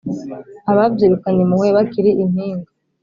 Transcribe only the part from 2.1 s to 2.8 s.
I Mpinga